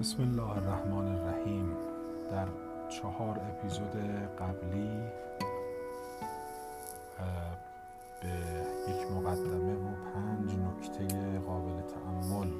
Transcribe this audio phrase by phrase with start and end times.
[0.00, 1.76] بسم الله الرحمن الرحیم.
[2.30, 2.46] در
[2.88, 3.96] چهار اپیزود
[4.38, 4.90] قبلی
[8.22, 8.28] به
[8.88, 12.50] یک مقدمه و پنج نکته قابل تعمل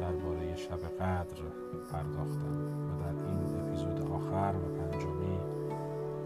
[0.00, 1.42] درباره شب قدر
[1.92, 5.38] پرداختم و در این اپیزود آخر و پنجمی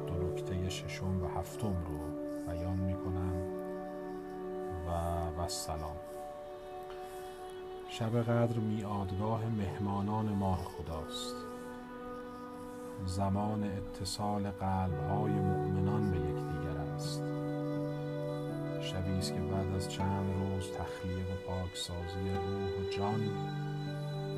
[0.07, 1.98] دو نکته ششم و هفتم رو
[2.53, 3.33] بیان می کنم
[5.39, 5.96] و سلام.
[7.99, 11.35] شب قدر میادگاه مهمانان ماه خداست.
[13.07, 17.23] زمان اتصال قلبهای مؤمنان به یکدیگر است.
[18.81, 23.31] شبی است که بعد از چند روز تخلیه و پاکسازی روح و جان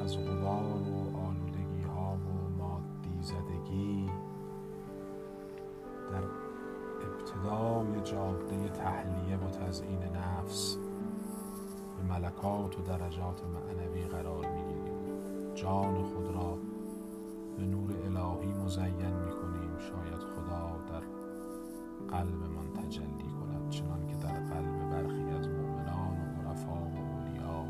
[0.04, 4.10] از غبار و آلودگی ها و مادی زدگی
[6.10, 6.22] در
[7.06, 10.76] ابتدای جاده تحلیه و تزیین نفس
[12.18, 15.54] ملکات و درجات معنوی قرار می‌گیریم.
[15.54, 16.58] جان خود را
[17.56, 21.02] به نور الهی مزین می کنیم شاید خدا در
[22.16, 27.64] قلبمان تجلی کند چنان که در قلب برخی از مؤمنان و عرفا و اولیا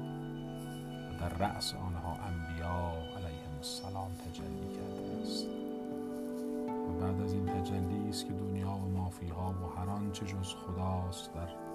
[1.10, 5.46] و در رأس آنها انبیا علیهم السلام تجلی کرده است.
[6.88, 11.34] و بعد از این تجلی است که دنیا و مافیها و هر آنچه جز خداست
[11.34, 11.67] در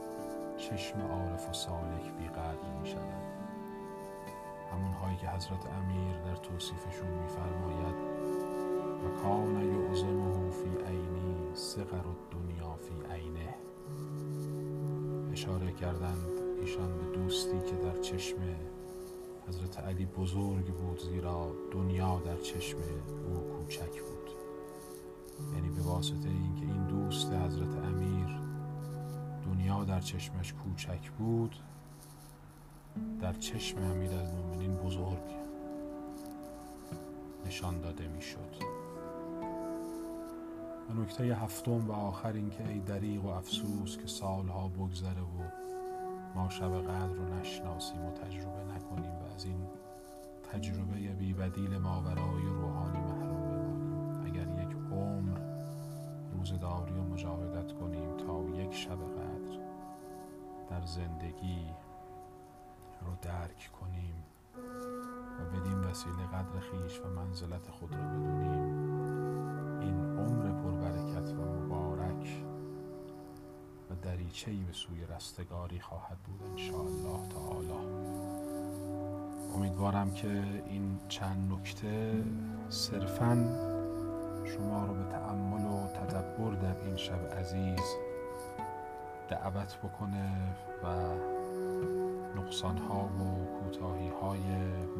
[0.57, 3.23] چشم عارف و سالک بیقدر می شود.
[4.71, 7.95] همونهایی که حضرت امیر در توصیفشون میفرماید
[9.03, 13.55] و کان یعظمه فی عینی صغر دنیا فی عینه.
[15.31, 18.37] اشاره کردند ایشان به دوستی که در چشم
[19.47, 22.77] حضرت علی بزرگ بود زیرا دنیا در چشم
[23.27, 24.29] او کوچک بود.
[25.55, 28.42] یعنی به واسطه اینکه این دوست حضرت امیر
[30.03, 31.55] چشمش کوچک بود.
[33.21, 35.23] در چشم امیر المومنین بزرگ
[37.45, 38.55] نشان داده می‌شد.
[40.89, 45.63] و نکته هفتم و آخر اینکه ای دریغ و افسوس که سالها بگذره و
[46.35, 49.67] ما شب قدر رو نشناسیم و تجربه نکنیم و از این
[50.51, 53.22] تجربه بی بدیل ماورای روحانی محروم
[60.83, 61.65] در زندگی
[63.01, 64.15] رو درک کنیم
[65.39, 68.63] و بدین وسیله قدر خیش و منزلت خود رو بدونیم.
[69.81, 72.43] این عمر پربرکت و مبارک
[73.89, 77.87] و دریچهی به سوی رستگاری خواهد بود الله تعالی.
[79.55, 82.23] امیدوارم که این چند نکته
[82.69, 83.35] صرفا
[84.45, 88.12] شما رو به تعمل و تدبر در این شب عزیز
[89.29, 90.31] دعوت بکنه
[90.83, 90.87] و
[92.39, 94.39] نقصان ها و کوتاهی های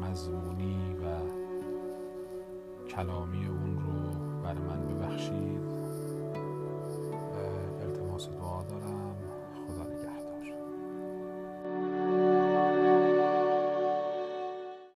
[0.00, 1.04] مضمونی و
[2.88, 4.10] کلامی اون رو
[4.42, 4.86] بر من